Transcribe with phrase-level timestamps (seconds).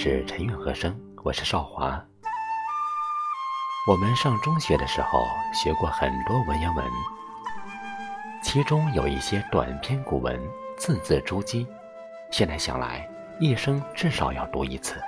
[0.00, 2.00] 是陈韵和声，我是少华。
[3.88, 6.86] 我们上中学的时候学过很多文言文，
[8.40, 10.40] 其中有一些短篇古文，
[10.76, 11.66] 字字珠玑，
[12.30, 13.10] 现在想来，
[13.40, 15.02] 一生至少要读一次。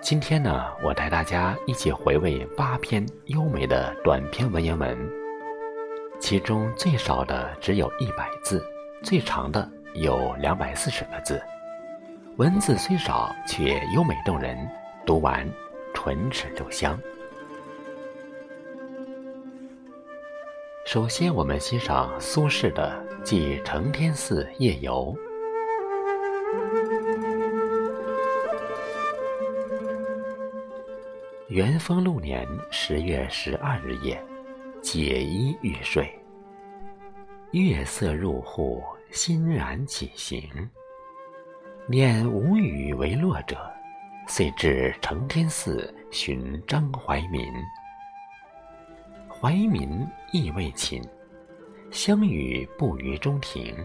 [0.00, 4.98] 今天呢，我带大家一起回味八篇优美的短篇文言文，
[6.18, 8.66] 其中最少的只有一百字，
[9.04, 11.40] 最长的有两百四十个字。
[12.40, 14.56] 文字虽少，却优美动人，
[15.04, 15.46] 读完
[15.92, 16.98] 唇齿留香。
[20.86, 25.14] 首先，我们欣赏苏轼的《寄承天寺夜游》。
[31.48, 34.18] 元丰六年十月十二日夜，
[34.80, 36.10] 解衣欲睡，
[37.50, 40.40] 月色入户，欣然起行。
[41.90, 43.68] 念无与为乐者，
[44.28, 47.52] 遂至承天寺寻张怀民。
[49.28, 51.02] 怀民亦未寝，
[51.90, 53.76] 相与步于中庭。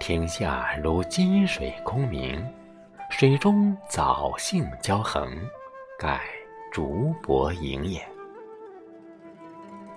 [0.00, 2.42] 庭下如金水空明，
[3.10, 5.30] 水中藻荇交横，
[5.98, 6.22] 盖
[6.72, 8.00] 竹柏影也。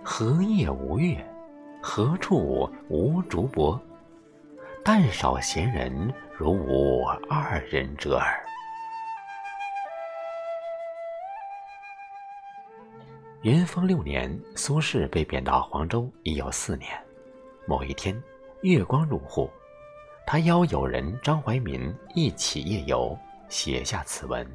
[0.04, 1.26] 何夜无月？
[1.82, 3.82] 何处无竹柏？
[4.84, 6.14] 但少闲人。
[6.40, 8.46] 如无二人者耳。
[13.42, 16.90] 元丰六年，苏轼被贬到黄州已有四年。
[17.68, 18.18] 某一天，
[18.62, 19.52] 月光入户，
[20.26, 24.50] 他邀友人张怀民一起夜游，写下此文。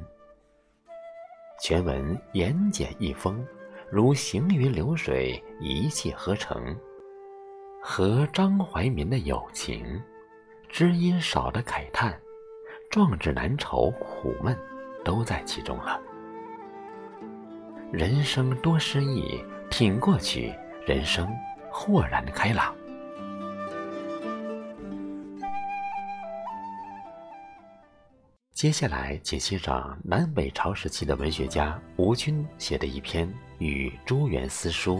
[1.61, 3.45] 全文言简意丰，
[3.91, 6.75] 如行云流水，一气呵成，
[7.79, 10.01] 和张怀民的友情。
[10.77, 12.19] 知音少的慨叹，
[12.89, 14.53] 壮志难酬苦闷，
[15.05, 15.97] 都在其中了。
[17.93, 19.41] 人生多失意，
[19.71, 20.53] 挺过去，
[20.85, 21.33] 人生
[21.71, 22.75] 豁然开朗。
[28.51, 33.25] 接下来，请欣赏南北朝时期的文学家吴军写的一篇
[33.59, 34.97] 《与朱元思书》。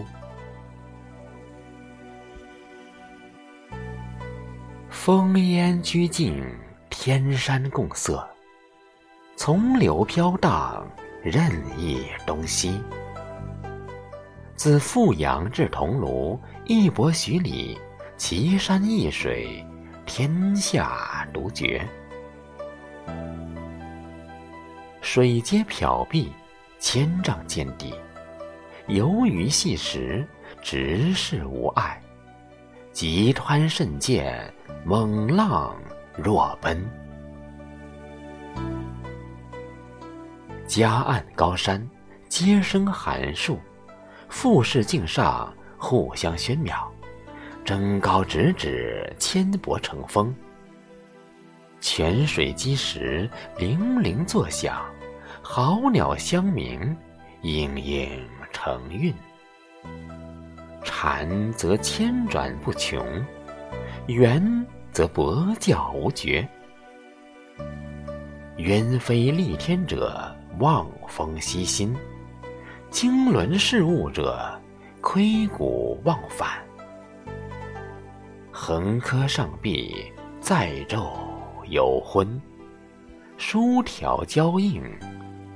[5.06, 6.42] 风烟俱尽，
[6.90, 8.28] 天山共色。
[9.36, 10.84] 从流飘荡，
[11.22, 12.82] 任意东西。
[14.56, 17.78] 自富阳至桐庐，一泊许里，
[18.16, 19.64] 奇山异水，
[20.06, 21.86] 天下独绝。
[25.00, 26.32] 水皆缥碧，
[26.80, 27.94] 千丈见底，
[28.88, 30.26] 游鱼细石，
[30.60, 32.02] 直视无碍。
[32.96, 34.50] 急湍甚见，
[34.82, 35.76] 猛浪
[36.16, 36.82] 若奔。
[40.66, 41.86] 夹岸高山，
[42.26, 43.60] 皆生寒树，
[44.30, 46.88] 富士径上，互相喧邈。
[47.66, 50.34] 争高直指，纤薄成峰。
[51.82, 53.28] 泉水击石，
[53.58, 54.72] 泠泠作响；
[55.42, 56.96] 好鸟相鸣，
[57.42, 58.08] 嘤嘤
[58.54, 59.14] 成韵。
[60.86, 63.04] 禅则千转不穷，
[64.06, 66.48] 圆则博教无绝。
[68.56, 71.92] 鸢飞戾天者，望风息心；
[72.88, 74.48] 经纶事物者，
[75.00, 76.48] 窥古忘返。
[78.52, 80.10] 横柯上壁，
[80.40, 81.10] 载昼
[81.68, 82.40] 有昏；
[83.36, 84.82] 书条交映，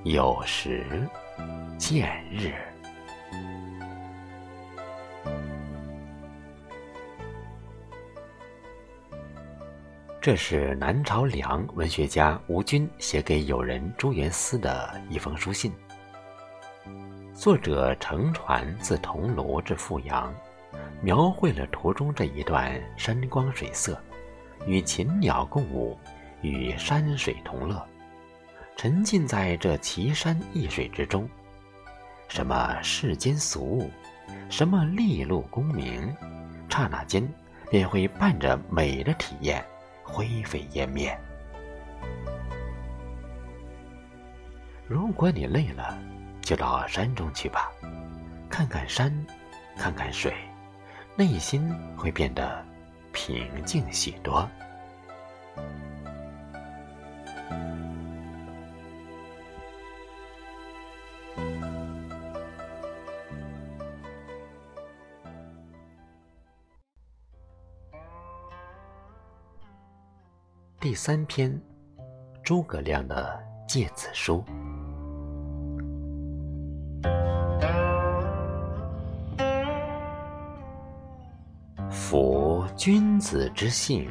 [0.02, 1.08] 有时
[1.78, 2.52] 见日。
[10.22, 15.72] 这是南朝梁文学家吴军写给友人朱元思的一封书信。
[17.32, 20.30] 作者乘船自桐庐至富阳，
[21.00, 23.98] 描绘了途中这一段山光水色，
[24.66, 25.98] 与禽鸟共舞，
[26.42, 27.82] 与山水同乐，
[28.76, 31.26] 沉浸在这奇山异水之中。
[32.28, 33.90] 什么世间俗物，
[34.50, 36.14] 什么利禄功名，
[36.68, 37.26] 刹那间
[37.70, 39.64] 便会伴着美的体验。
[40.12, 41.16] 灰飞烟灭。
[44.86, 45.96] 如果你累了，
[46.42, 47.70] 就到山中去吧，
[48.48, 49.12] 看看山，
[49.76, 50.34] 看看水，
[51.16, 52.64] 内心会变得
[53.12, 54.48] 平静许多。
[70.80, 71.52] 第三篇，
[72.42, 73.38] 《诸葛亮的
[73.70, 74.42] 《诫子书》。
[81.90, 84.10] 夫君子之性，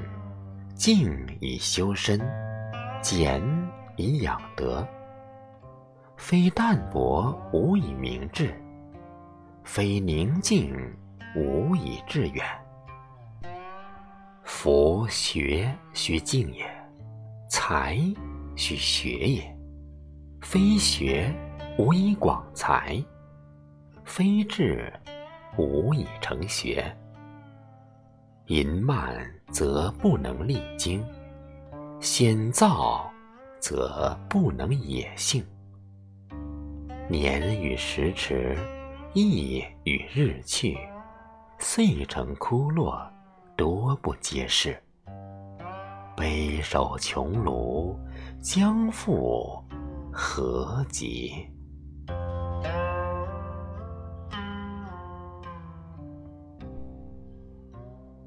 [0.76, 1.12] 静
[1.42, 2.20] 以修身，
[3.02, 3.42] 俭
[3.96, 4.88] 以养德。
[6.18, 8.54] 非淡泊无以明志，
[9.64, 10.72] 非宁静
[11.36, 12.46] 无以致远。
[14.62, 16.66] 夫学须静也，
[17.50, 17.98] 才
[18.58, 19.58] 须学也。
[20.42, 21.34] 非学
[21.78, 23.02] 无以广才，
[24.04, 24.92] 非志
[25.58, 26.94] 无以成学。
[28.48, 31.02] 淫慢则不能励精，
[32.02, 33.10] 险躁
[33.62, 35.42] 则不能野性。
[37.08, 38.58] 年与时驰，
[39.14, 40.78] 意与日去，
[41.60, 43.10] 遂成枯落，
[43.60, 44.82] 多不接世。
[46.16, 47.94] 悲守穷庐，
[48.42, 49.62] 将复
[50.14, 51.46] 何及？《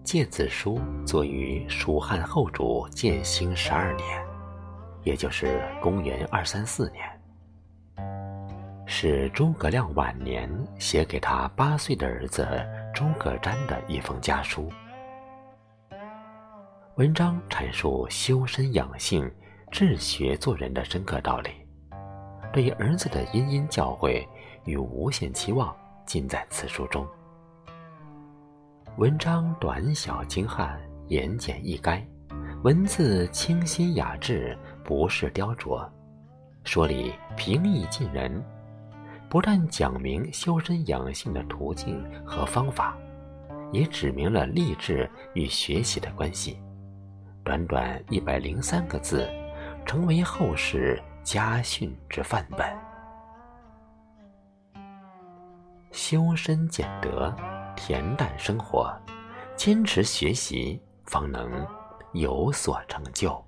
[0.05, 4.23] 诫子书》作于蜀汉后主建兴十二年，
[5.02, 7.08] 也就是公元二三四年，
[8.84, 10.46] 是诸葛亮晚年
[10.79, 12.46] 写给他八岁的儿子
[12.93, 14.70] 诸葛瞻的一封家书。
[16.97, 19.31] 文章阐述修身养性、
[19.71, 21.49] 治学做人的深刻道理，
[22.53, 24.23] 对儿子的殷殷教诲
[24.67, 25.75] 与无限期望
[26.05, 27.06] 尽在此书中。
[28.99, 30.79] 文章短小精悍，
[31.09, 32.05] 言简意赅，
[32.62, 34.55] 文字清新雅致，
[34.85, 35.89] 不是雕琢，
[36.62, 38.44] 说理平易近人。
[39.31, 42.99] 不但讲明修身养性的途径和方法，
[43.73, 46.59] 也指明了励志与学习的关系。
[47.44, 49.29] 短短一百零三个字，
[49.85, 52.67] 成为后世家训之范本。
[55.91, 57.35] 修身俭德。
[57.75, 58.94] 恬淡生活，
[59.56, 61.67] 坚持学习，方能
[62.12, 63.43] 有所成就。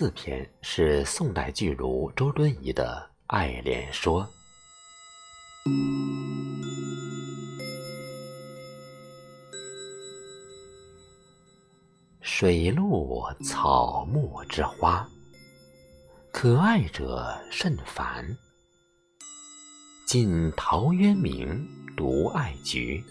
[0.00, 4.24] 四篇是宋代巨儒周敦颐的《爱莲说》。
[12.20, 15.04] 水陆草木之花，
[16.30, 18.24] 可爱者甚蕃。
[20.06, 23.02] 晋陶渊明独爱菊。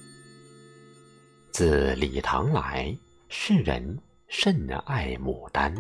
[1.51, 2.97] 自李唐来，
[3.27, 3.99] 世人
[4.29, 5.75] 甚爱牡丹。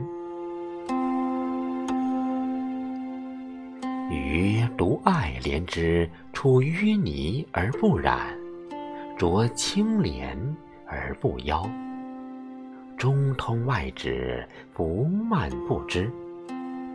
[4.09, 8.37] 余独爱莲之出淤泥而不染，
[9.17, 10.37] 濯清涟
[10.85, 11.69] 而不妖。
[12.97, 16.09] 中通外直，不蔓不枝，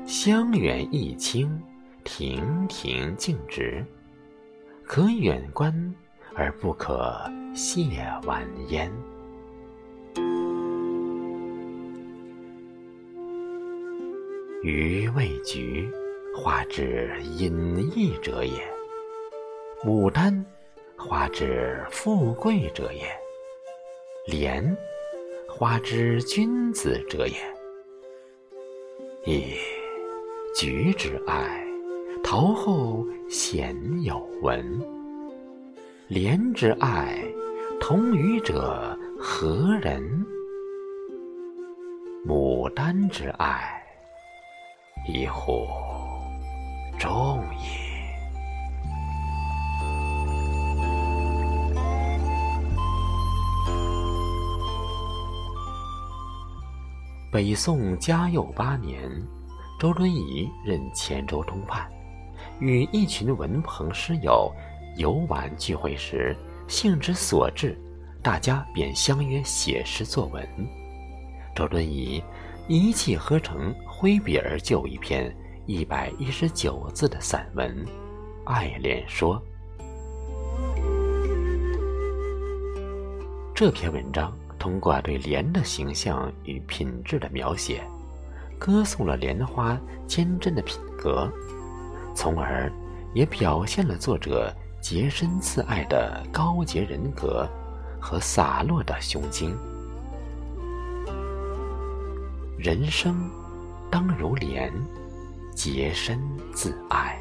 [0.07, 1.61] 香远益清，
[2.03, 3.85] 亭亭净植，
[4.85, 5.95] 可远观
[6.35, 8.91] 而不可亵玩焉。
[14.63, 15.91] 予谓菊，
[16.35, 18.59] 花之隐逸者也；
[19.85, 20.45] 牡丹，
[20.97, 23.05] 花之富贵者也；
[24.27, 24.77] 莲。
[25.49, 27.37] 花之君子者也。
[29.25, 29.55] 噫！
[30.57, 31.63] 菊之爱，
[32.25, 34.81] 陶后鲜有闻。
[36.09, 37.23] 莲之爱，
[37.79, 40.03] 同予者何人？
[42.27, 43.85] 牡丹之爱，
[45.07, 45.67] 一乎
[47.03, 47.67] 中也。
[57.33, 59.11] 北宋嘉佑八年，
[59.81, 61.91] 周敦颐任黔州通判，
[62.61, 64.49] 与一群文朋诗友
[64.97, 66.37] 游玩聚会时，
[66.69, 67.77] 兴之所至，
[68.23, 70.49] 大家便相约写诗作文。
[71.53, 72.23] 周敦颐
[72.69, 75.35] 一气呵成，挥笔而就一篇
[75.73, 77.67] 一百一十九字的散文
[78.45, 79.43] 《爱莲说》。
[83.55, 84.31] 这篇文章。
[84.59, 87.83] 通过对莲的形象与品质的描写，
[88.59, 89.77] 歌颂了莲花
[90.07, 91.29] 坚贞的品格，
[92.15, 92.71] 从而
[93.13, 97.49] 也表现了作者洁身自爱的高洁人格
[97.99, 99.53] 和洒落的胸襟。
[102.57, 103.29] 人生
[103.91, 104.71] 当如莲。
[105.55, 106.19] 洁身
[106.53, 107.19] 自爱。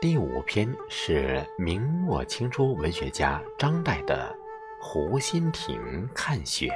[0.00, 4.34] 第五篇是明末清初文学家张岱的
[4.84, 6.68] 《湖心亭看雪》。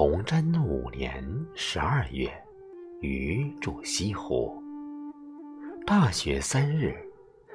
[0.00, 1.22] 崇祯五年
[1.54, 2.32] 十二月，
[3.02, 4.50] 余住西湖。
[5.86, 6.96] 大雪三日，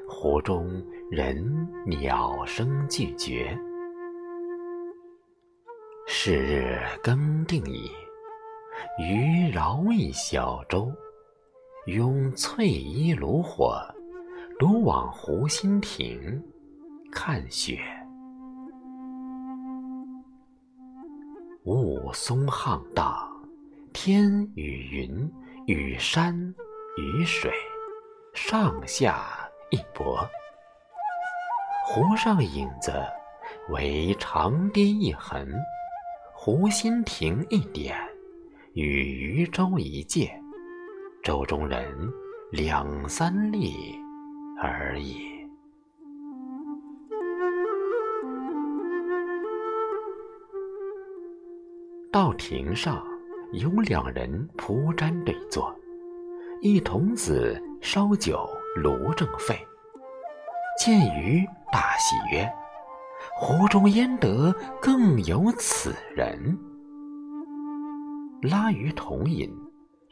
[0.08, 0.70] 湖中
[1.10, 3.58] 人鸟声俱绝。
[6.06, 7.90] 是日更定矣，
[9.00, 10.94] 余饶一小舟，
[11.88, 13.82] 拥翠衣炉火，
[14.60, 16.40] 独往湖心亭
[17.12, 17.80] 看雪。
[21.66, 23.28] 雾凇沆荡，
[23.92, 25.34] 天与云
[25.66, 26.54] 与山
[26.96, 27.52] 与水，
[28.36, 30.24] 上下一搏。
[31.84, 32.94] 湖上影子
[33.70, 35.52] 为长堤一痕。
[36.36, 37.98] 湖心亭一点，
[38.74, 40.32] 与渔舟一芥，
[41.24, 41.92] 舟中人
[42.52, 43.74] 两三粒
[44.62, 45.35] 而已。
[52.16, 53.06] 到亭上，
[53.52, 55.76] 有两人铺毡对坐，
[56.62, 59.54] 一童子烧酒炉正沸，
[60.80, 62.50] 见余大喜曰。
[63.38, 66.58] 湖中焉得更有此人？
[68.42, 69.54] 拉鱼同饮，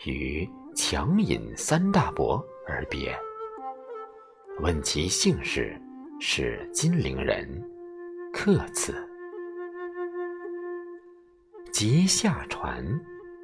[0.04, 0.46] 与
[0.76, 3.18] 强饮三大伯而别。
[4.60, 5.82] 问其姓氏，
[6.20, 7.48] 是金陵人，
[8.34, 8.94] 客此。
[11.86, 12.82] 即下船，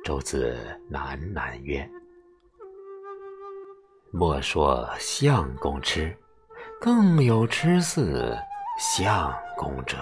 [0.01, 0.58] 舟子
[0.89, 1.86] 喃喃曰
[4.13, 6.17] ：“莫说相公痴，
[6.79, 8.34] 更有痴似
[8.79, 9.29] 相。”
[9.60, 9.98] 公者，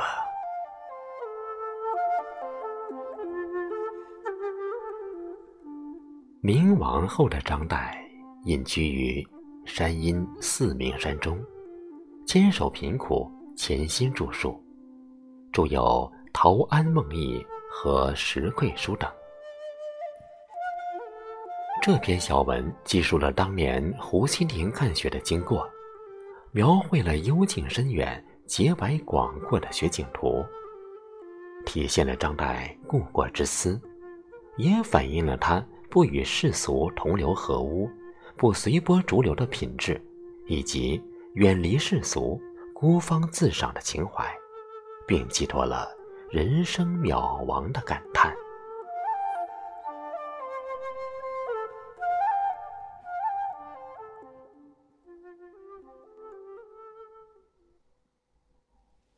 [6.40, 7.92] 明亡后的张岱
[8.44, 9.28] 隐居于
[9.66, 11.44] 山阴四明山中，
[12.24, 14.64] 坚守贫苦，潜心著述，
[15.52, 15.82] 著有
[16.32, 17.40] 《陶庵梦忆》
[17.80, 19.08] 和《石桂书》等。
[21.80, 25.70] 这篇小文记述了当年胡心亭看雪的经过，
[26.52, 28.26] 描绘了幽静深远。
[28.48, 30.44] 洁白广阔的雪景图，
[31.66, 33.80] 体现了张岱故国之思，
[34.56, 37.90] 也反映了他不与世俗同流合污、
[38.38, 40.02] 不随波逐流的品质，
[40.46, 41.04] 以及
[41.34, 42.42] 远离世俗、
[42.74, 44.26] 孤芳自赏的情怀，
[45.06, 45.90] 并寄托了
[46.30, 48.36] 人生渺茫的感叹。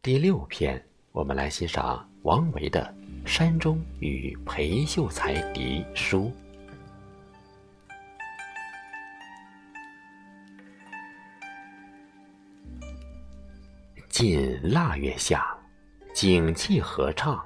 [0.03, 2.93] 第六篇，我们来欣赏王维的
[3.27, 6.25] 《山中与裴秀才题书》。
[14.09, 15.57] 近腊月下，
[16.21, 17.41] 景气和畅，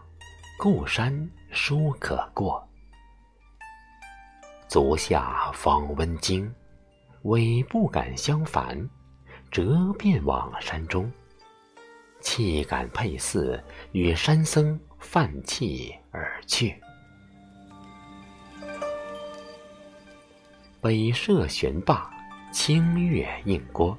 [0.58, 2.68] 故山舒可过。
[4.68, 6.52] 足下方温经，
[7.22, 8.90] 委不敢相烦，
[9.52, 11.12] 折便往山中。
[12.20, 16.82] 气感佩似，与山僧泛气而去。
[20.82, 22.12] 北涉悬坝，
[22.52, 23.96] 清月映郭。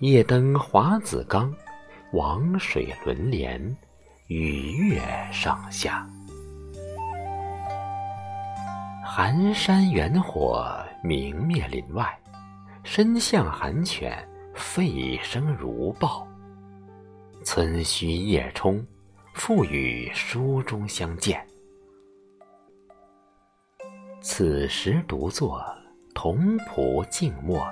[0.00, 1.54] 夜登华子冈，
[2.12, 3.60] 王水轮连，
[4.28, 5.00] 与月
[5.32, 6.08] 上下。
[9.04, 12.18] 寒山远火明灭林外，
[12.84, 16.26] 深巷寒犬吠声如豹。
[17.44, 18.84] 村虚夜冲，
[19.34, 21.44] 复与书中相见。
[24.20, 25.62] 此时独坐，
[26.14, 27.64] 同仆静默，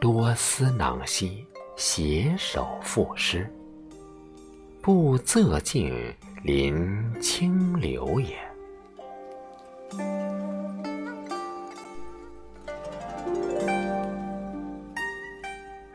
[0.00, 1.46] 多思囊兮，
[1.78, 3.48] 携手赋诗。
[4.82, 5.94] 不仄径，
[6.42, 8.36] 临清流也。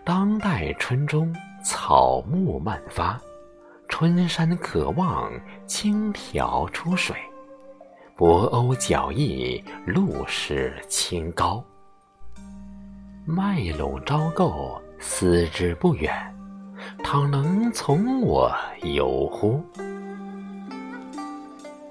[0.05, 1.31] 当代春中。
[1.65, 3.17] 草木漫发，
[3.87, 5.31] 春山可望
[5.65, 7.15] 青条出水，
[8.17, 11.63] 薄鸥脚逸，路势清高。
[13.25, 16.13] 麦陇朝构，思之不远，
[17.03, 18.49] 倘能从我
[18.83, 19.61] 游乎？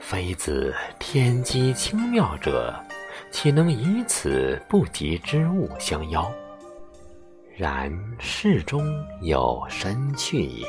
[0.01, 2.75] 非子天机清妙者，
[3.31, 6.33] 岂能以此不及之物相邀？
[7.55, 8.83] 然世中
[9.21, 10.67] 有深趣也，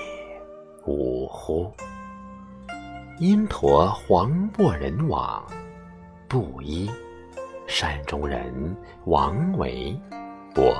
[0.85, 1.71] 呜呼！
[3.19, 5.41] 因陀黄柏人往，
[6.27, 6.91] 布衣
[7.67, 9.97] 山中人王维
[10.53, 10.75] 博。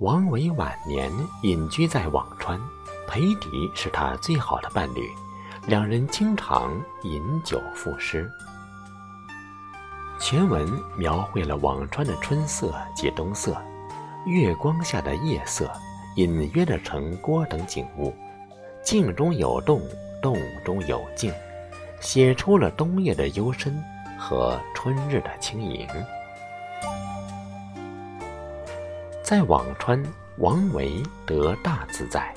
[0.00, 1.10] 王维晚年
[1.42, 2.56] 隐居在辋川，
[3.08, 5.10] 裴迪是他最好的伴侣，
[5.66, 8.30] 两人经常饮酒赋诗。
[10.20, 13.60] 全文描绘了辋川的春色及冬色，
[14.24, 15.68] 月光下的夜色，
[16.14, 18.14] 隐约的城郭等景物，
[18.84, 19.82] 静中有动，
[20.22, 21.34] 动中有静，
[21.98, 23.82] 写出了冬夜的幽深
[24.16, 25.88] 和春日的轻盈。
[29.28, 30.02] 在辋川，
[30.38, 32.34] 王维得大自在，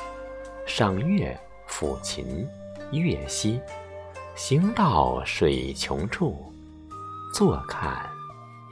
[0.67, 2.45] 赏月，抚琴，
[2.91, 3.61] 乐溪，
[4.35, 6.53] 行到水穷处。
[7.33, 8.05] 坐看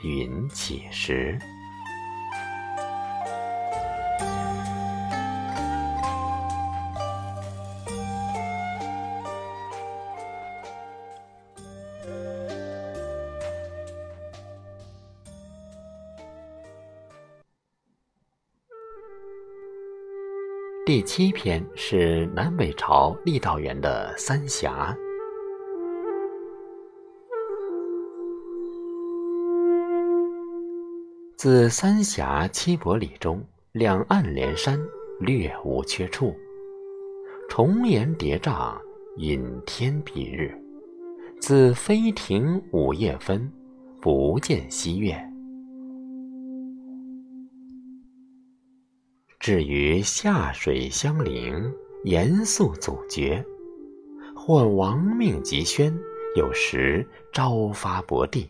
[0.03, 1.39] 云起时。
[20.99, 24.93] 第七篇是南北朝郦道元的《三峡》。
[31.37, 33.41] 自三峡七百里中，
[33.71, 34.77] 两岸连山，
[35.21, 36.35] 略无缺处。
[37.47, 38.77] 重岩叠嶂，
[39.15, 40.53] 隐天蔽日。
[41.39, 43.49] 自飞亭午夜分，
[44.01, 45.28] 不见西月。
[49.49, 53.43] 至于下水相邻，严肃阻绝。
[54.35, 55.91] 或亡命急宣，
[56.35, 58.47] 有时朝发薄地，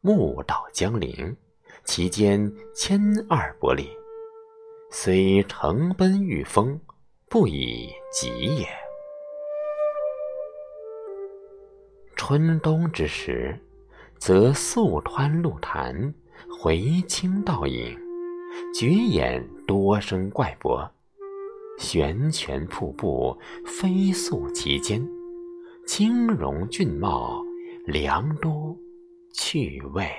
[0.00, 1.36] 暮到江陵。
[1.84, 3.88] 其间千二百里，
[4.90, 6.80] 虽乘奔御风，
[7.28, 8.66] 不以疾也。
[12.16, 13.56] 春冬之时，
[14.18, 16.12] 则溯湍路潭，
[16.60, 17.96] 回清倒影，
[18.74, 20.90] 绝眼多生怪柏，
[21.78, 25.06] 悬泉瀑布飞漱其间，
[25.86, 27.44] 清容俊茂，
[27.84, 28.74] 良多
[29.34, 30.10] 趣味。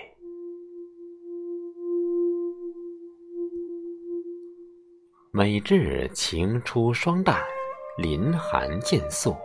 [5.32, 7.38] 每至晴初霜旦，
[7.98, 9.36] 林寒渐肃，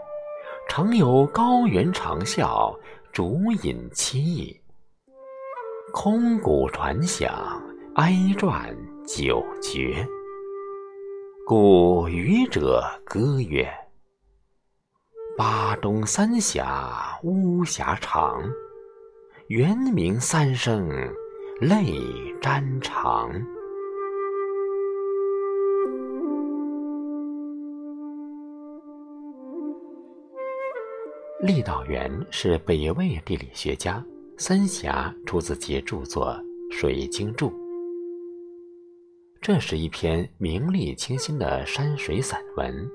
[0.68, 2.78] 常有高猿长啸，
[3.10, 4.60] 竹饮凄意，
[5.94, 7.62] 空谷传响，
[7.94, 8.76] 哀转
[9.08, 10.06] 久绝。
[11.46, 13.66] 故渔者歌曰
[15.34, 18.42] ：“巴东三峡巫峡长，
[19.46, 20.90] 猿鸣三声
[21.58, 21.94] 泪
[22.42, 23.32] 沾裳。”
[31.42, 33.96] 郦道元是北魏地理学家，
[34.36, 36.38] 《三峡》出自其著作
[36.70, 37.48] 《水经注》。
[39.40, 42.90] 这是一篇明丽清新的山水散文，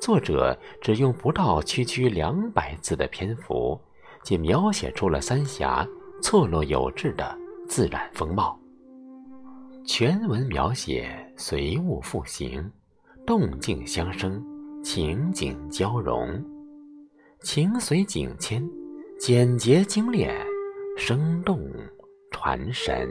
[0.00, 3.80] 作者只用不到区区两百字的篇幅，
[4.22, 5.86] 即描写出了三峡
[6.20, 8.58] 错落有致的自然风貌。
[9.86, 12.70] 全文描写随物复形，
[13.26, 14.44] 动静相生，
[14.82, 16.44] 情景交融。
[17.42, 18.68] 情随景迁，
[19.18, 20.34] 简洁精炼，
[20.96, 21.58] 生动
[22.30, 23.08] 传神。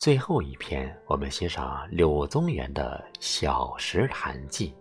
[0.00, 4.74] 最后一篇，我们欣赏柳宗元的《小石潭记》。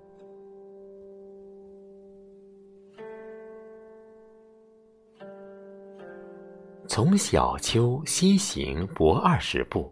[6.88, 9.92] 从小丘西行不二十步，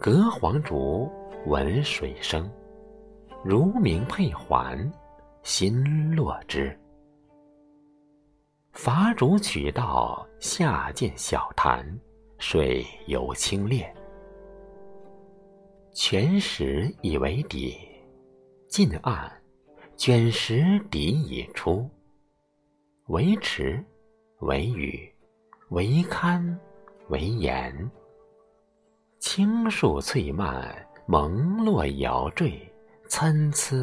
[0.00, 1.08] 隔黄竹，
[1.46, 2.50] 闻水声，
[3.44, 4.90] 如鸣佩环，
[5.44, 6.76] 心落之。
[8.72, 11.86] 伐竹取道，下见小潭，
[12.40, 13.88] 水尤清冽。
[16.00, 17.76] 泉石以为底，
[18.68, 19.28] 近岸，
[19.96, 21.90] 卷石底已出。
[23.08, 23.84] 为池，
[24.38, 25.12] 为屿。
[25.70, 26.56] 为堪
[27.08, 27.90] 为岩，
[29.18, 30.72] 青树翠蔓，
[31.04, 32.72] 蒙络摇缀，
[33.08, 33.76] 参差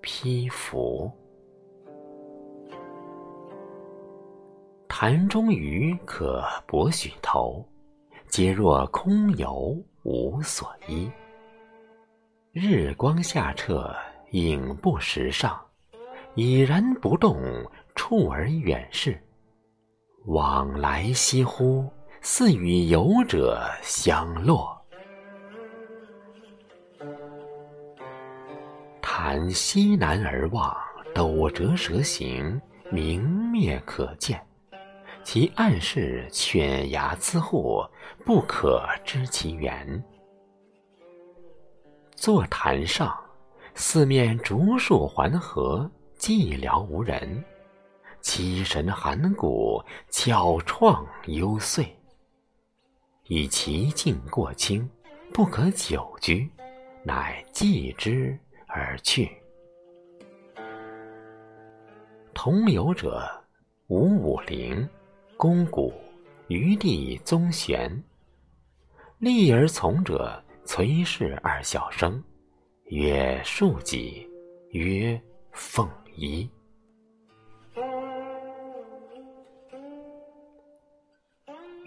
[0.00, 1.10] 披拂。
[4.88, 7.68] 潭中鱼可博许头，
[8.28, 11.10] 皆若空游无所依。
[12.60, 13.94] 日光下澈，
[14.32, 15.56] 影不时上，
[16.34, 17.40] 已然不动，
[17.94, 19.16] 处而远视。
[20.24, 21.88] 往来兮乎，
[22.20, 24.76] 似与游者相落。
[29.00, 30.76] 潭西南而望，
[31.14, 34.44] 斗折蛇行，明灭可见。
[35.22, 37.84] 其暗室犬牙滋户，
[38.24, 40.02] 不可知其源。
[42.20, 43.16] 坐潭上，
[43.76, 47.44] 四面竹树环合，寂寥无人。
[48.20, 51.86] 凄神寒骨，巧怆幽邃。
[53.28, 54.90] 以其境过清，
[55.32, 56.50] 不可久居，
[57.04, 59.30] 乃寄之而去。
[62.34, 63.30] 同游者，
[63.86, 64.86] 吴武陵。
[65.36, 65.94] 肱骨，
[66.48, 68.02] 余地宗玄。
[69.18, 72.22] 立而从者，崔氏二小生，
[72.88, 74.28] 曰庶几，
[74.72, 75.18] 曰
[75.50, 76.46] 凤仪。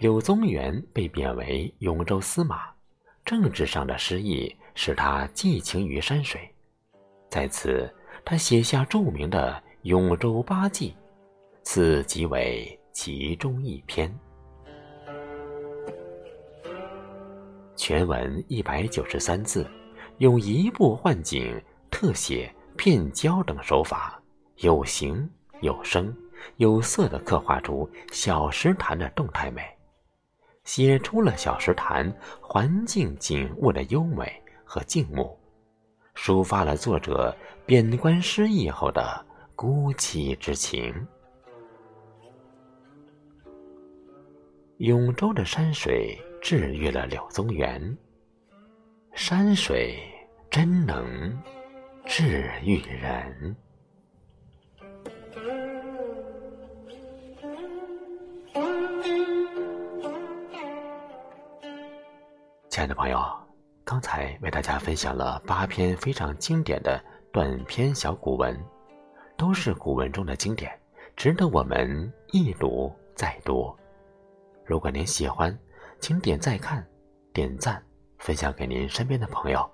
[0.00, 2.74] 柳宗元被贬为永州司马，
[3.24, 6.52] 政治上的失意使他寄情于山水，
[7.30, 7.88] 在此
[8.24, 10.90] 他写下著名的《永州八记》，
[11.62, 12.76] 此即为。
[12.92, 14.14] 其中一篇，
[17.74, 19.66] 全文一百九十三字，
[20.18, 24.20] 用移步换景、特写、片焦等手法，
[24.56, 25.28] 有形、
[25.60, 26.14] 有声、
[26.56, 29.62] 有色的刻画出小石潭的动态美，
[30.64, 35.36] 写出了小石潭环境景物的优美和静穆，
[36.14, 37.34] 抒发了作者
[37.66, 39.24] 贬官失意后的
[39.56, 40.94] 孤寂之情。
[44.78, 47.96] 永州的山水治愈了柳宗元。
[49.14, 49.96] 山水
[50.50, 51.32] 真能
[52.04, 53.56] 治愈人。
[62.68, 63.24] 亲爱的朋友，
[63.84, 67.00] 刚才为大家分享了八篇非常经典的
[67.32, 68.60] 短篇小古文，
[69.36, 70.76] 都是古文中的经典，
[71.14, 73.72] 值得我们一读再读。
[74.64, 75.56] 如果您喜欢，
[76.02, 76.84] 请点再看、
[77.32, 77.80] 点赞、
[78.18, 79.70] 分享给您身边的朋友。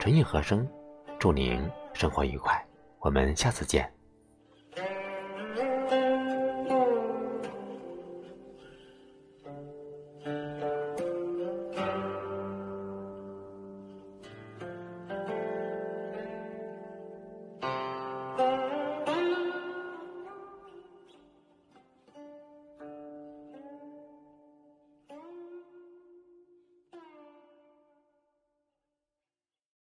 [0.00, 0.68] 纯印和声，
[1.16, 1.62] 祝您
[1.92, 2.60] 生活愉快，
[2.98, 3.88] 我们下次见。